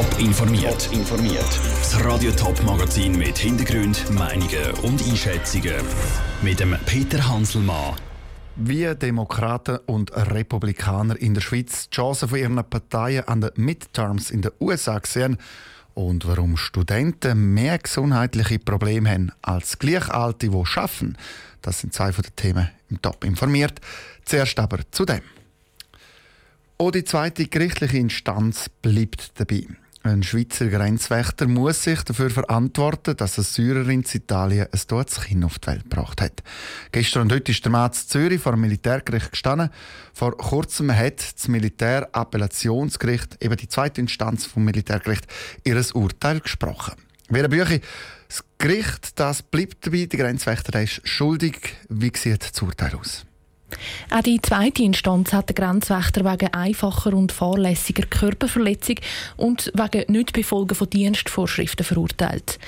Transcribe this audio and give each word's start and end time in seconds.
Top 0.00 0.18
informiert. 0.18 0.88
informiert. 0.94 1.60
Das 1.76 2.02
Radio 2.02 2.32
Top 2.32 2.62
Magazin 2.62 3.18
mit 3.18 3.36
Hintergrund, 3.36 4.10
Meinungen 4.10 4.70
und 4.82 5.06
Einschätzungen 5.06 5.74
mit 6.40 6.58
dem 6.58 6.74
Peter 6.86 7.28
Hanselmann. 7.28 7.96
Wie 8.56 8.94
Demokraten 8.94 9.76
und 9.84 10.10
Republikaner 10.16 11.20
in 11.20 11.34
der 11.34 11.42
Schweiz 11.42 11.90
die 11.90 11.96
Chancen 11.96 12.30
von 12.30 12.38
ihren 12.38 12.56
Parteien 12.56 13.28
an 13.28 13.42
den 13.42 13.50
Midterms 13.56 14.30
in 14.30 14.40
den 14.40 14.52
USA 14.58 15.02
sehen 15.04 15.36
und 15.92 16.26
warum 16.26 16.56
Studenten 16.56 17.52
mehr 17.52 17.76
gesundheitliche 17.76 18.58
Probleme 18.58 19.10
haben 19.10 19.32
als 19.42 19.78
Gleichalte, 19.78 20.48
die 20.48 20.56
arbeiten, 20.56 21.18
das 21.60 21.80
sind 21.80 21.92
zwei 21.92 22.10
von 22.14 22.22
den 22.22 22.36
Themen 22.36 22.70
im 22.88 23.02
Top 23.02 23.22
informiert. 23.22 23.82
Zuerst 24.24 24.58
aber 24.60 24.78
zu 24.92 25.04
dem. 25.04 25.20
Auch 26.78 26.90
die 26.90 27.04
zweite 27.04 27.44
gerichtliche 27.48 27.98
Instanz 27.98 28.70
bleibt 28.80 29.38
dabei. 29.38 29.66
Ein 30.02 30.22
Schweizer 30.22 30.68
Grenzwächter 30.68 31.46
muss 31.46 31.82
sich 31.82 32.02
dafür 32.02 32.30
verantworten, 32.30 33.14
dass 33.18 33.36
eine 33.36 33.44
Syrerin 33.44 34.00
in 34.00 34.06
Italien 34.10 34.66
ein 34.72 34.80
totes 34.88 35.20
Kind 35.20 35.44
auf 35.44 35.58
die 35.58 35.66
Welt 35.66 35.90
gebracht 35.90 36.22
hat. 36.22 36.42
Gestern 36.90 37.22
und 37.22 37.32
heute 37.32 37.52
ist 37.52 37.62
der 37.62 37.70
Mann 37.70 37.92
Zürich 37.92 38.40
vor 38.40 38.52
dem 38.52 38.62
Militärgericht 38.62 39.32
gestanden. 39.32 39.68
Vor 40.14 40.38
kurzem 40.38 40.90
hat 40.90 41.34
das 41.36 41.48
Militärappellationsgericht, 41.48 43.44
eben 43.44 43.56
die 43.58 43.68
zweite 43.68 44.00
Instanz 44.00 44.46
vom 44.46 44.64
Militärgericht, 44.64 45.26
ihr 45.64 45.76
Urteil 45.94 46.40
gesprochen. 46.40 46.94
Wer 47.28 47.48
Bücher, 47.48 47.80
das 48.26 48.42
Gericht 48.56 49.20
das 49.20 49.42
bleibt 49.42 49.86
dabei, 49.86 50.06
der 50.06 50.18
Grenzwächter 50.18 50.80
ist 50.80 51.06
schuldig. 51.06 51.76
Wie 51.90 52.10
sieht 52.16 52.52
das 52.52 52.62
Urteil 52.62 52.94
aus? 52.94 53.26
Auch 54.10 54.22
die 54.22 54.40
zweite 54.40 54.82
Instanz 54.82 55.32
hat 55.32 55.48
den 55.48 55.54
Grenzwächter 55.54 56.24
wegen 56.24 56.52
einfacher 56.52 57.14
und 57.14 57.32
fahrlässiger 57.32 58.06
Körperverletzung 58.06 58.96
und 59.36 59.72
wegen 59.74 60.12
Nichtbefolgen 60.12 60.74
von 60.74 60.90
Dienstvorschriften 60.90 61.84
verurteilt. 61.84 62.58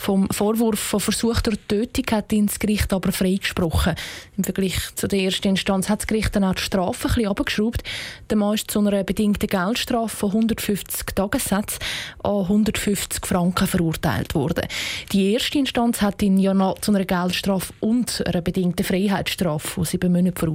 Vom 0.00 0.30
Vorwurf 0.30 0.78
von 0.78 0.98
versuchter 0.98 1.52
Tötung 1.68 2.06
hat 2.12 2.32
ihn 2.32 2.46
das 2.46 2.58
Gericht 2.58 2.90
aber 2.90 3.12
freigesprochen. 3.12 3.94
Im 4.34 4.44
Vergleich 4.44 4.78
zu 4.94 5.06
der 5.06 5.20
ersten 5.20 5.48
Instanz 5.48 5.90
hat 5.90 6.00
das 6.00 6.06
Gericht 6.06 6.34
dann 6.34 6.44
auch 6.44 6.54
die 6.54 6.62
Strafe 6.62 7.06
ein 7.06 7.14
bisschen 7.14 7.30
abgeschraubt. 7.30 7.82
Der 8.30 8.38
Mann 8.38 8.54
ist 8.54 8.70
zu 8.70 8.78
einer 8.78 9.04
bedingten 9.04 9.46
Geldstrafe 9.46 10.16
von 10.16 10.30
150 10.30 11.04
Tagessätzen 11.14 11.80
an 12.24 12.40
150 12.40 13.26
Franken 13.26 13.66
verurteilt 13.66 14.34
worden. 14.34 14.66
Die 15.12 15.34
erste 15.34 15.58
Instanz 15.58 16.00
hat 16.00 16.22
ihn 16.22 16.38
ja 16.38 16.54
noch 16.54 16.78
zu 16.78 16.92
einer 16.92 17.04
Geldstrafe 17.04 17.74
und 17.80 18.26
einer 18.26 18.40
bedingten 18.40 18.86
Freiheitsstrafe 18.86 19.68
von 19.68 19.84
sieben 19.84 20.12
Monaten 20.12 20.38
verurteilt. 20.38 20.49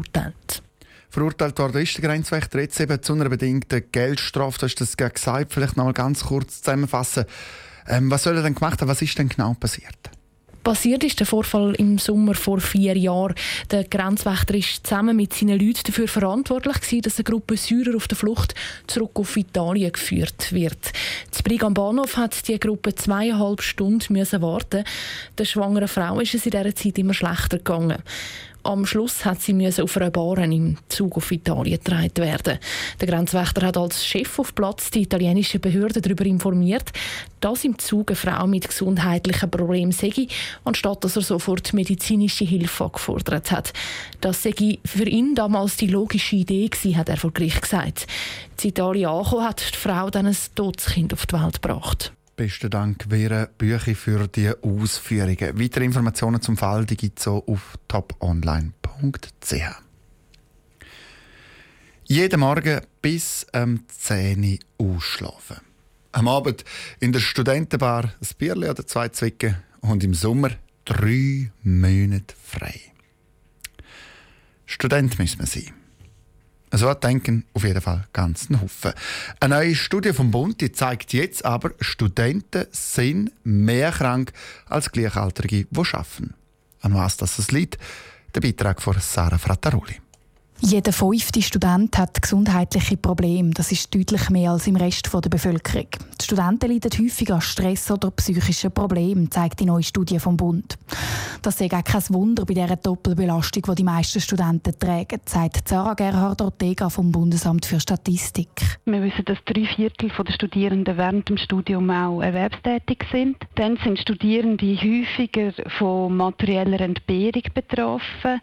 Verurteilt 1.09 1.57
worden 1.59 1.81
ist 1.81 1.97
der 1.97 2.09
Grenzwächter 2.09 2.59
jetzt 2.59 2.79
eben 2.79 3.01
zu 3.01 3.13
einer 3.13 3.29
bedingten 3.29 3.83
Geldstrafe. 3.91 4.59
Du 4.59 4.65
hast 4.65 4.75
das 4.75 4.97
gesagt. 4.97 5.53
Vielleicht 5.53 5.77
noch 5.77 5.85
mal 5.85 5.93
ganz 5.93 6.25
kurz 6.25 6.61
zusammenfassen. 6.61 7.25
Ähm, 7.87 8.11
was 8.11 8.23
soll 8.23 8.35
er 8.35 8.43
denn 8.43 8.55
gemacht 8.55 8.81
haben? 8.81 8.89
Was 8.89 9.01
ist 9.01 9.17
denn 9.17 9.29
genau 9.29 9.53
passiert? 9.53 9.95
Passiert 10.65 11.03
ist 11.03 11.19
der 11.19 11.27
Vorfall 11.27 11.75
im 11.75 11.99
Sommer 11.99 12.33
vor 12.33 12.59
vier 12.59 12.97
Jahren. 12.97 13.35
Der 13.69 13.83
Grenzwächter 13.83 14.55
ist 14.55 14.87
zusammen 14.87 15.15
mit 15.15 15.31
seinen 15.31 15.59
Leuten 15.59 15.83
dafür 15.85 16.07
verantwortlich 16.07 16.81
gewesen, 16.81 17.01
dass 17.03 17.17
eine 17.17 17.23
Gruppe 17.23 17.55
Syrer 17.55 17.95
auf 17.95 18.07
der 18.07 18.17
Flucht 18.17 18.55
zurück 18.87 19.11
auf 19.13 19.37
Italien 19.37 19.91
geführt 19.91 20.51
wird. 20.51 20.91
Das 21.29 21.43
Brig 21.43 21.63
am 21.63 21.75
Bahnhof 21.75 22.17
hat 22.17 22.47
die 22.47 22.59
Gruppe 22.59 22.95
zweieinhalb 22.95 23.61
Stunden 23.61 24.13
müssen 24.13 24.41
warten. 24.41 24.85
Der 25.37 25.45
schwangeren 25.45 25.87
Frau 25.87 26.19
ist 26.19 26.33
es 26.33 26.47
in 26.47 26.51
dieser 26.51 26.73
Zeit 26.73 26.97
immer 26.97 27.13
schlechter 27.13 27.59
gegangen. 27.59 28.01
Am 28.65 28.83
Schluss 28.87 29.25
hat 29.25 29.43
sie 29.43 29.53
müssen 29.53 29.83
auf 29.83 29.95
einer 29.95 30.09
Bahn 30.09 30.51
im 30.51 30.77
Zug 30.89 31.17
auf 31.17 31.31
Italien 31.31 31.77
getragen 31.77 32.17
werden. 32.17 32.57
Der 32.99 33.07
Grenzwächter 33.07 33.67
hat 33.67 33.77
als 33.77 34.03
Chef 34.03 34.39
auf 34.39 34.55
Platz 34.55 34.89
die 34.89 35.03
italienischen 35.03 35.61
Behörden 35.61 36.01
darüber 36.01 36.25
informiert, 36.25 36.91
dass 37.41 37.63
im 37.63 37.77
Zug 37.77 38.09
eine 38.09 38.15
Frau 38.15 38.47
mit 38.47 38.67
gesundheitlichen 38.67 39.51
Problemen 39.51 39.91
sei, 39.91 40.27
anstatt 40.63 41.03
dass 41.03 41.15
er 41.15 41.21
sofort 41.21 41.73
medizinische 41.73 42.43
Hilfe 42.43 42.85
angefordert 42.85 43.51
hat. 43.51 43.71
Das 44.19 44.41
sei 44.41 44.79
für 44.83 45.05
ihn 45.05 45.35
damals 45.35 45.77
die 45.77 45.85
logische 45.85 46.37
Idee 46.37 46.67
gewesen, 46.67 46.97
hat 46.97 47.09
er 47.09 47.17
vor 47.17 47.33
Gericht 47.33 47.61
gesagt. 47.61 48.07
In 48.63 48.69
Italien 48.69 49.09
angekommen 49.09 49.45
hat 49.45 49.73
die 49.75 49.77
Frau 49.77 50.09
dann 50.09 50.25
ein 50.25 50.37
totes 50.55 50.87
Kind 50.87 51.13
auf 51.13 51.27
die 51.27 51.35
Welt 51.35 51.61
gebracht. 51.61 52.14
Besten 52.35 52.69
Dank, 52.69 53.05
Vera 53.09 53.47
Büchi, 53.57 53.95
für 53.95 54.27
die 54.27 54.51
Ausführungen. 54.61 55.59
Weitere 55.59 55.85
Informationen 55.85 56.41
zum 56.41 56.57
Fall 56.57 56.85
gibt 56.85 57.19
es 57.19 57.27
auf 57.27 57.77
toponline.ch. 57.87 59.53
Jeden 62.07 62.39
Morgen 62.39 62.81
bis 63.01 63.47
um 63.55 63.85
10 63.87 64.59
Uhr 64.77 64.95
ausschlafen. 64.95 65.57
Am 66.11 66.27
Abend 66.27 66.65
in 66.99 67.13
der 67.13 67.19
Studentenbar 67.19 68.03
ein 68.03 68.27
Bierchen 68.37 68.69
oder 68.69 68.85
zwei 68.85 69.09
Zwicken 69.09 69.55
und 69.81 70.03
im 70.03 70.13
Sommer 70.13 70.51
drei 70.83 71.51
Monate 71.63 72.35
frei. 72.43 72.79
Student 74.65 75.17
müssen 75.19 75.39
wir 75.39 75.47
sein. 75.47 75.84
So 76.77 76.93
denken 76.93 77.45
auf 77.53 77.63
jeden 77.63 77.79
Fall 77.79 78.05
ganz 78.11 78.49
einen 78.49 78.61
Haufen. 78.61 78.91
Eine 79.39 79.55
neue 79.55 79.75
Studie 79.75 80.11
vom 80.11 80.29
Bund 80.29 80.59
die 80.59 80.71
zeigt 80.73 81.13
jetzt 81.13 81.45
aber, 81.45 81.71
Studenten 81.79 82.65
sind 82.71 83.31
mehr 83.43 83.91
krank 83.91 84.33
als 84.67 84.91
Gleichaltrige, 84.91 85.67
die 85.69 85.79
arbeiten. 85.79 86.33
An 86.81 86.93
was 86.93 87.17
das 87.17 87.51
liegt? 87.51 87.77
Der 88.33 88.41
Beitrag 88.41 88.81
von 88.81 88.95
Sarah 88.99 89.37
Frattaroli. 89.37 90.01
Jeder 90.59 90.93
fünfte 90.93 91.41
Student 91.41 91.97
hat 91.97 92.21
gesundheitliche 92.21 92.97
Probleme. 92.97 93.51
Das 93.51 93.71
ist 93.71 93.93
deutlich 93.93 94.29
mehr 94.29 94.51
als 94.51 94.67
im 94.67 94.75
Rest 94.75 95.09
der 95.13 95.29
Bevölkerung. 95.29 95.87
Die 96.19 96.23
Studenten 96.23 96.71
leiden 96.71 96.91
häufig 96.97 97.31
an 97.31 97.41
Stress 97.41 97.91
oder 97.91 98.11
psychischen 98.11 98.71
Problemen, 98.71 99.29
zeigt 99.31 99.59
die 99.59 99.65
neue 99.65 99.83
Studie 99.83 100.19
vom 100.19 100.37
Bund. 100.37 100.77
Das 101.45 101.61
ist 101.61 101.75
auch 101.75 101.83
kein 101.83 102.01
Wunder 102.09 102.43
bei 102.43 102.55
dieser 102.55 102.75
Doppelbelastung, 102.75 103.61
die 103.69 103.75
die 103.75 103.83
meisten 103.83 104.19
Studenten 104.19 104.79
tragen, 104.79 105.21
sagt 105.25 105.67
Sarah 105.67 105.93
Gerhard 105.93 106.41
Ortega 106.41 106.89
vom 106.89 107.11
Bundesamt 107.11 107.67
für 107.67 107.79
Statistik. 107.79 108.49
Wir 108.85 109.03
wissen, 109.03 109.25
dass 109.25 109.37
drei 109.45 109.67
Viertel 109.67 110.09
der 110.09 110.33
Studierenden 110.33 110.97
während 110.97 111.29
dem 111.29 111.37
Studium 111.37 111.91
auch 111.91 112.23
erwerbstätig 112.23 113.05
sind. 113.11 113.37
Dann 113.53 113.77
sind 113.83 113.99
Studierende 113.99 114.65
häufiger 114.75 115.53
von 115.77 116.17
materieller 116.17 116.81
Entbehrung 116.81 117.43
betroffen 117.53 118.41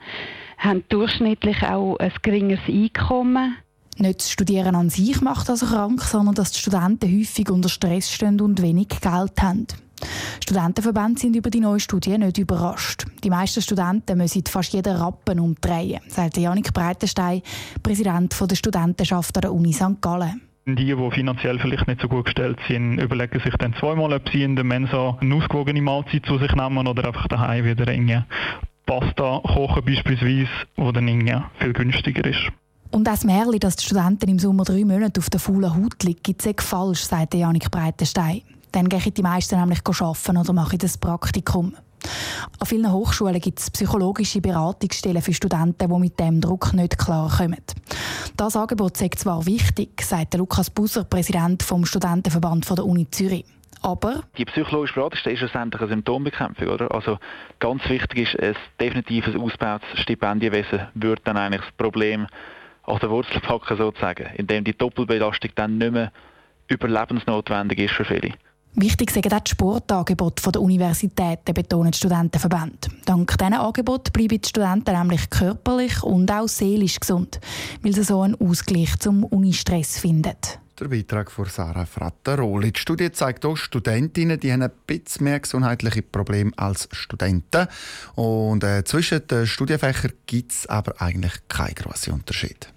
haben 0.58 0.84
durchschnittlich 0.88 1.60
auch 1.64 1.96
ein 1.96 2.12
geringeres 2.22 2.68
Einkommen. 2.68 3.56
Nicht 3.98 4.20
das 4.20 4.30
Studieren 4.30 4.76
an 4.76 4.90
sich 4.90 5.20
macht 5.20 5.50
also 5.50 5.66
krank, 5.66 6.02
sondern 6.02 6.36
dass 6.36 6.52
die 6.52 6.60
Studenten 6.60 7.10
häufig 7.18 7.50
unter 7.50 7.68
Stress 7.68 8.12
stehen 8.12 8.40
und 8.40 8.62
wenig 8.62 8.90
Geld 8.90 9.42
haben. 9.42 9.66
Studentenverbände 10.42 11.20
sind 11.20 11.36
über 11.36 11.50
die 11.50 11.60
neue 11.60 11.80
Studie 11.80 12.18
nicht 12.18 12.38
überrascht. 12.38 13.06
Die 13.24 13.30
meisten 13.30 13.62
Studenten 13.62 14.18
müssen 14.18 14.44
fast 14.46 14.72
jeden 14.72 14.96
Rappen 14.96 15.40
umdrehen, 15.40 16.00
sagt 16.08 16.36
Janik 16.36 16.72
Breitenstein, 16.72 17.42
Präsident 17.82 18.38
der 18.40 18.56
Studentenschaft 18.56 19.36
an 19.36 19.42
der 19.42 19.52
Uni 19.52 19.72
St. 19.72 20.00
Gallen. 20.00 20.42
Die, 20.64 20.74
die 20.74 21.10
finanziell 21.10 21.58
vielleicht 21.58 21.88
nicht 21.88 22.00
so 22.00 22.08
gut 22.08 22.26
gestellt 22.26 22.58
sind, 22.68 22.98
überlegen 22.98 23.40
sich 23.40 23.54
dann 23.56 23.74
zweimal, 23.74 24.12
ob 24.12 24.28
sie 24.28 24.44
in 24.44 24.54
der 24.54 24.64
Mensa 24.64 25.18
eine 25.20 25.34
ausgewogene 25.34 25.82
Mahlzeit 25.82 26.24
zu 26.24 26.38
sich 26.38 26.52
nehmen 26.54 26.86
oder 26.86 27.04
einfach 27.04 27.26
daheim 27.26 27.64
wieder 27.64 27.86
ringen. 27.86 28.24
Pasta 28.86 29.40
kochen 29.44 29.84
beispielsweise, 29.84 30.48
wo 30.76 30.92
dann 30.92 31.06
viel 31.58 31.72
günstiger 31.72 32.24
ist. 32.24 32.52
Und 32.92 33.04
das 33.04 33.24
Märchen, 33.24 33.58
dass 33.58 33.76
die 33.76 33.86
Studenten 33.86 34.28
im 34.28 34.38
Sommer 34.38 34.64
drei 34.64 34.84
Monate 34.84 35.18
auf 35.18 35.30
der 35.30 35.40
faulen 35.40 35.74
Haut 35.74 36.02
liegen, 36.02 36.36
ist 36.36 36.62
falsch, 36.62 37.00
sagt 37.00 37.34
Janik 37.34 37.70
Breitenstein. 37.70 38.42
Dann 38.72 38.88
gehen 38.88 39.14
die 39.14 39.22
meisten 39.22 39.58
nämlich 39.58 39.80
arbeiten 39.86 40.36
oder 40.36 40.52
machen 40.52 40.78
das 40.78 40.98
Praktikum. 40.98 41.74
An 42.58 42.66
vielen 42.66 42.90
Hochschulen 42.90 43.40
gibt 43.40 43.60
es 43.60 43.70
psychologische 43.70 44.40
Beratungsstellen 44.40 45.22
für 45.22 45.34
Studenten, 45.34 45.88
die 45.88 45.98
mit 46.00 46.18
dem 46.18 46.40
Druck 46.40 46.72
nicht 46.72 46.98
klarkommen. 46.98 47.60
Das 48.36 48.56
Angebot 48.56 49.00
ist 49.00 49.18
zwar 49.20 49.46
wichtig, 49.46 50.02
sagt 50.02 50.34
Lukas 50.34 50.70
Busser, 50.70 51.04
Präsident 51.04 51.62
vom 51.62 51.84
Studentenverband 51.84 52.68
der 52.70 52.84
Uni 52.84 53.08
Zürich. 53.10 53.44
Aber 53.82 54.22
die 54.38 54.44
psychologische 54.44 54.94
Beratungsstelle 54.94 55.34
ist 55.34 55.40
schlussendlich 55.40 55.82
eine 55.82 55.90
Symptombekämpfung, 55.90 56.68
oder? 56.68 56.92
Also 56.94 57.18
ganz 57.58 57.86
wichtig 57.88 58.34
ist, 58.34 58.40
ein 58.40 58.56
definitives 58.80 59.34
ausgebautes 59.34 60.00
Stipendienwesen 60.00 60.88
würde 60.94 61.22
dann 61.24 61.36
eigentlich 61.36 61.62
das 61.62 61.72
Problem 61.72 62.26
an 62.84 62.98
der 62.98 63.10
Wurzel 63.10 63.40
packen 63.40 63.76
sozusagen, 63.76 64.26
indem 64.36 64.64
die 64.64 64.76
Doppelbelastung 64.76 65.50
dann 65.56 65.78
nicht 65.78 65.92
mehr 65.92 66.12
überlebensnotwendig 66.68 67.78
ist 67.80 67.94
für 67.94 68.04
viele. 68.04 68.34
Wichtig 68.74 69.10
sind 69.10 69.32
auch 69.32 69.40
die 69.40 69.50
Sportangebote 69.50 70.50
der 70.50 70.62
Universitäten, 70.62 71.52
betonen 71.52 71.90
die 71.92 71.98
Studentenverbände. 71.98 72.88
Dank 73.04 73.36
diesen 73.36 73.52
Angeboten 73.52 74.12
bleiben 74.12 74.40
die 74.40 74.48
Studenten 74.48 74.96
nämlich 74.96 75.28
körperlich 75.28 76.02
und 76.02 76.30
auch 76.32 76.48
seelisch 76.48 76.98
gesund, 76.98 77.38
weil 77.82 77.94
sie 77.94 78.02
so 78.02 78.22
einen 78.22 78.40
Ausgleich 78.40 78.98
zum 78.98 79.24
Unistress 79.24 79.98
finden. 79.98 80.36
Der 80.80 80.88
Beitrag 80.88 81.30
von 81.30 81.44
Sarah 81.44 81.84
Frattaroli. 81.84 82.72
Die 82.72 82.80
Studie 82.80 83.12
zeigt 83.12 83.44
auch, 83.44 83.58
Studentinnen 83.58 84.40
die 84.40 84.50
haben 84.50 84.62
ein 84.62 84.70
bisschen 84.86 85.24
mehr 85.24 85.38
gesundheitliche 85.38 86.02
Probleme 86.02 86.50
als 86.56 86.88
Studenten. 86.92 87.68
Und 88.14 88.64
äh, 88.64 88.82
zwischen 88.84 89.26
den 89.28 89.46
Studienfächern 89.46 90.12
gibt 90.26 90.52
es 90.52 90.66
aber 90.66 91.00
eigentlich 91.00 91.34
keinen 91.48 91.74
grossen 91.74 92.14
Unterschied. 92.14 92.72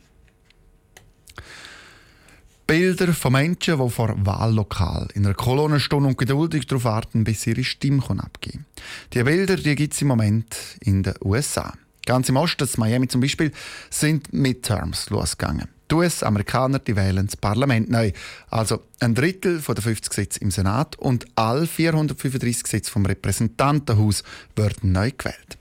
Bilder 2.68 3.14
von 3.14 3.34
Menschen, 3.34 3.80
die 3.80 3.90
vor 3.90 4.16
Wahllokal 4.26 5.08
in 5.14 5.26
einer 5.26 5.36
Kolonne 5.36 5.80
stehen 5.80 6.06
und 6.06 6.18
geduldig 6.18 6.66
darauf 6.66 6.86
warten, 6.86 7.24
bis 7.24 7.46
ihre 7.46 7.64
Stimme 7.64 8.02
abgeben 8.18 8.66
Die 9.14 9.22
Bilder 9.24 9.56
die 9.56 9.76
gibt 9.76 9.94
es 9.94 10.02
im 10.02 10.08
Moment 10.08 10.56
in 10.82 11.04
den 11.04 11.14
USA. 11.24 11.74
Ganz 12.08 12.30
im 12.30 12.38
Osten, 12.38 12.68
in 12.68 12.80
Miami 12.80 13.08
zum 13.08 13.22
Beispiel, 13.22 13.52
sind 13.90 14.34
Midterms 14.34 15.10
losgegangen. 15.12 15.68
Die 15.92 15.96
US-Amerikaner 15.96 16.80
die 16.80 16.96
wählen 16.96 17.28
das 17.28 17.38
Parlament 17.38 17.90
neu. 17.92 18.12
Also 18.50 18.82
ein 19.00 19.14
Drittel 19.14 19.62
der 19.62 19.84
50 19.84 20.14
Sitze 20.14 20.40
im 20.40 20.50
Senat 20.50 20.96
und 20.98 21.28
all 21.36 21.68
435 21.68 22.66
Sitze 22.66 22.92
vom 22.92 23.06
Repräsentantenhaus 23.06 24.24
werden 24.56 24.92
neu 24.92 25.12
gewählt. 25.16 25.58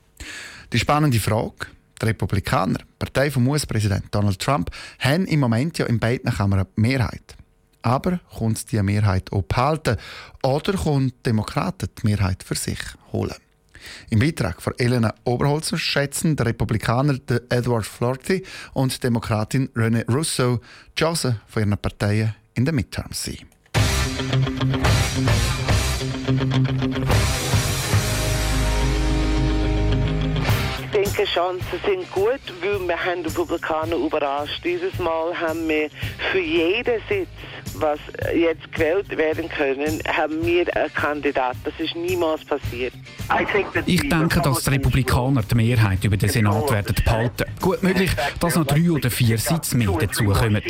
Die 0.73 0.79
spannende 0.79 1.21
Frage, 1.21 1.67
die 2.01 2.07
Republikaner, 2.07 2.79
die 2.79 2.85
Partei 2.99 3.31
vom 3.31 3.47
US-Präsident 3.49 4.07
Donald 4.11 4.39
Trump, 4.39 4.71
haben 4.99 5.27
im 5.27 5.41
Moment 5.41 5.79
ja 5.79 5.87
in 5.87 5.99
beiden 5.99 6.33
Kammern 6.33 6.67
Mehrheit. 6.77 7.37
Aber 7.83 8.21
kommt 8.37 8.73
die 8.73 8.83
Mehrheit 8.83 9.31
auch 9.33 9.43
behalten 9.43 9.97
oder 10.43 10.73
kommt 10.73 11.13
die 11.13 11.23
Demokraten 11.27 11.89
die 11.99 12.07
Mehrheit 12.07 12.43
für 12.43 12.55
sich 12.55 12.79
holen? 13.13 13.35
Im 14.11 14.19
Beitrag 14.21 14.63
von 14.63 14.73
Elena 14.79 15.15
Oberholzer 15.25 15.77
schätzen 15.77 16.37
der 16.37 16.47
Republikaner 16.47 17.19
Edward 17.51 17.85
Florty 17.85 18.43
und 18.73 19.03
Demokratin 19.03 19.69
René 19.71 20.11
Russo 20.11 20.61
die 20.97 21.01
Chancen 21.01 21.41
von 21.47 21.63
ihren 21.63 21.77
Parteien 21.79 22.35
in 22.55 22.65
den 22.65 22.75
Midterms 22.75 23.25
sein. 23.25 23.39
Ich 31.25 31.33
denke, 31.33 31.41
Chancen 31.41 31.81
sind 31.87 32.11
gut, 32.13 32.41
weil 32.61 32.87
wir 32.87 33.03
haben 33.03 33.23
die 33.23 33.29
Republikaner 33.29 33.97
überrascht. 33.97 34.63
Dieses 34.63 34.99
Mal 34.99 35.35
haben 35.41 35.67
wir 35.69 35.89
für 36.31 36.41
jeden 36.41 37.01
Sitz 37.09 37.29
was 37.77 37.99
jetzt 38.35 38.71
gewählt 38.73 39.17
werden 39.17 39.49
können, 39.49 39.99
haben 40.07 40.45
wir 40.45 40.77
einen 40.77 40.95
Kandidat. 40.95 41.57
Das 41.65 41.75
ist 41.79 41.97
niemals 41.97 42.45
passiert. 42.45 42.93
Ich 43.87 44.09
denke, 44.09 44.41
dass 44.41 44.65
die 44.65 44.71
Republikaner 44.71 45.43
die 45.43 45.55
Mehrheit 45.55 46.05
über 46.05 46.17
den 46.17 46.29
Senat 46.29 46.71
werden 46.71 46.95
behalten. 47.05 47.45
Gut 47.61 47.83
möglich, 47.83 48.11
dass 48.39 48.57
noch 48.57 48.67
drei 48.67 48.91
oder 48.91 49.11
vier 49.11 49.39
Sitze 49.39 49.77
mehr 49.77 49.91
dazukommen. 49.91 50.63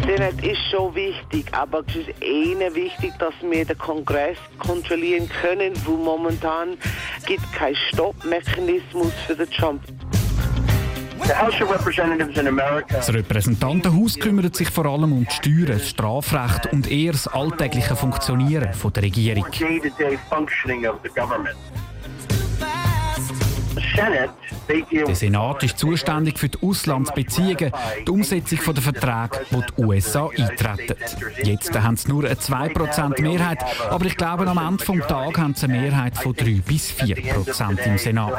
Senat 0.00 0.42
ist 0.42 0.60
schon 0.70 0.94
wichtig, 0.94 1.46
aber 1.52 1.84
es 1.86 1.94
ist 1.94 2.08
eher 2.22 2.74
wichtig, 2.74 3.12
dass 3.18 3.34
wir 3.42 3.64
den 3.64 3.76
Kongress 3.76 4.38
kontrollieren 4.58 5.28
können, 5.28 5.74
wo 5.84 5.96
momentan 5.96 6.78
gibt 7.26 7.52
keinen 7.52 7.76
Stoppmechanismus 7.76 9.12
für 9.26 9.36
den 9.36 9.50
Trump. 9.50 9.82
Das 12.88 13.14
Repräsentantenhaus 13.14 14.18
kümmert 14.18 14.56
sich 14.56 14.70
vor 14.70 14.86
allem 14.86 15.12
um 15.12 15.26
die 15.26 15.34
Steuern, 15.34 15.78
das 15.78 15.90
Strafrecht 15.90 16.72
und 16.72 16.90
eher 16.90 17.12
das 17.12 17.28
alltägliche 17.28 17.94
Funktionieren 17.94 18.70
der 18.94 19.02
Regierung. 19.02 19.46
Der 23.96 25.14
Senat 25.14 25.62
ist 25.62 25.78
zuständig 25.78 26.38
für 26.38 26.48
die 26.48 26.58
Auslandsbeziehungen, 26.62 27.72
die 28.06 28.10
Umsetzung 28.10 28.74
der 28.74 28.82
Verträge, 28.82 29.46
wo 29.50 29.60
die 29.60 29.82
USA 29.82 30.28
eintreten. 30.28 30.96
Jetzt 31.42 31.78
haben 31.78 31.96
sie 31.96 32.08
nur 32.08 32.24
eine 32.24 32.34
2% 32.34 33.20
Mehrheit, 33.20 33.58
aber 33.90 34.06
ich 34.06 34.16
glaube, 34.16 34.46
am 34.46 34.58
Ende 34.58 34.84
des 34.84 35.06
Tages 35.06 35.38
haben 35.38 35.54
sie 35.54 35.66
eine 35.66 35.80
Mehrheit 35.80 36.16
von 36.16 36.34
3 36.34 36.62
bis 36.66 36.92
4% 36.92 37.86
im 37.86 37.98
Senat. 37.98 38.32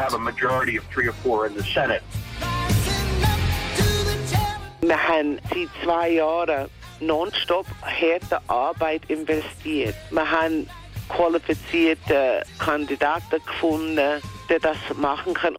Wir 4.82 4.98
haben 4.98 5.40
seit 5.50 5.70
zwei 5.84 6.10
Jahren 6.10 6.70
nonstop 7.00 7.66
harte 7.82 8.40
Arbeit 8.48 9.02
investiert. 9.08 9.96
Wir 10.12 10.30
haben 10.30 10.68
qualifizierte 11.10 12.44
Kandidaten 12.60 13.40
gefunden, 13.46 14.22
die 14.50 14.60
das 14.60 14.78
machen 14.98 15.34
können. 15.34 15.58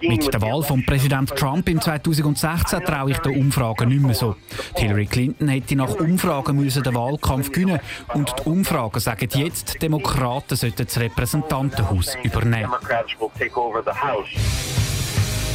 Mit 0.00 0.32
der 0.32 0.40
Wahl 0.40 0.62
von 0.62 0.86
Präsident 0.86 1.28
Trump 1.36 1.68
im 1.68 1.80
2016 1.82 2.82
traue 2.82 3.10
ich 3.10 3.18
den 3.18 3.36
Umfragen 3.36 3.90
nicht 3.90 4.00
mehr 4.00 4.14
so. 4.14 4.36
Hillary 4.76 5.04
Clinton 5.04 5.48
hätte 5.48 5.76
nach 5.76 5.94
Umfragen 5.96 6.56
müssen 6.56 6.82
den 6.82 6.94
Wahlkampf 6.94 7.52
gewinnen 7.52 7.78
und 8.14 8.34
die 8.38 8.48
Umfragen 8.48 9.00
sagen 9.00 9.28
jetzt, 9.34 9.82
Demokraten 9.82 10.56
sollten 10.56 10.86
das 10.86 10.98
Repräsentantenhaus 10.98 12.16
übernehmen. 12.22 12.72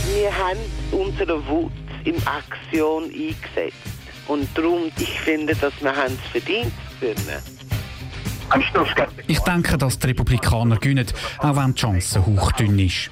Wir 0.05 0.37
haben 0.37 0.59
unsere 0.91 1.47
Wut 1.47 1.71
in 2.03 2.15
Aktion 2.27 3.05
eingesetzt. 3.05 3.98
Und 4.29 4.47
darum, 4.55 4.91
ich 4.99 5.19
finde, 5.21 5.55
dass 5.55 5.73
wir 5.81 5.91
es 5.91 6.13
verdient 6.31 6.71
können. 6.99 7.41
Ich 9.27 9.39
denke, 9.39 9.75
dass 9.75 9.97
die 9.97 10.07
Republikaner 10.07 10.77
gewinnen, 10.77 11.07
auch 11.39 11.55
wenn 11.55 11.73
die 11.73 11.81
Chance 11.81 12.23
hochdünn 12.23 12.77
ist. 12.77 13.09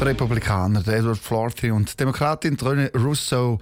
Der 0.00 0.06
Republikaner 0.06 0.80
Edward 0.80 1.18
Florty 1.18 1.70
und 1.70 2.00
Demokratin 2.00 2.56
René 2.56 2.92
Russo 2.98 3.60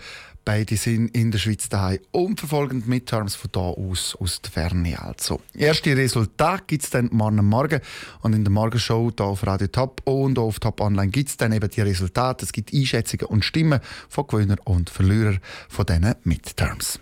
Beide 0.49 0.79
sind 0.79 1.15
in 1.15 1.31
der 1.31 1.39
Schweiz 1.39 1.69
daheim 1.69 1.99
und 2.11 2.41
verfolgen 2.41 2.83
die 2.83 2.89
Midterms 2.89 3.35
von 3.35 3.51
da 3.53 3.61
aus, 3.61 4.17
aus 4.19 4.41
der 4.41 4.51
Ferne. 4.51 4.99
Also. 4.99 5.43
Erste 5.53 5.95
Resultate 5.95 6.65
gibt 6.67 6.85
es 6.85 6.89
dann 6.89 7.11
morgen 7.13 7.45
Morgen 7.45 7.83
und 8.23 8.33
in 8.33 8.45
der 8.45 8.51
Morgenshow 8.51 9.13
hier 9.15 9.27
auf 9.27 9.47
Radio 9.47 9.67
Top 9.67 10.01
und 10.07 10.39
auf 10.39 10.59
Top 10.59 10.81
Online 10.81 11.11
gibt 11.11 11.29
es 11.29 11.37
dann 11.37 11.53
eben 11.53 11.69
die 11.69 11.83
Resultate. 11.83 12.47
Es 12.47 12.53
gibt 12.53 12.73
Einschätzungen 12.73 13.27
und 13.27 13.45
Stimmen 13.45 13.81
von 14.09 14.27
Gewinner 14.27 14.57
und 14.65 14.89
Verlierer 14.89 15.37
von 15.69 15.85
diesen 15.85 16.15
Midterms. 16.25 16.99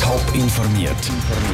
Top 0.00 0.34
informiert, 0.34 0.96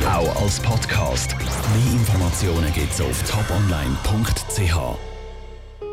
auch 0.06 0.42
als 0.42 0.58
Podcast. 0.60 1.36
Mehr 1.36 1.92
Informationen 2.00 2.72
gibt 2.72 2.94
es 2.94 3.00
auf 3.02 3.22
toponline.ch. 3.30 5.09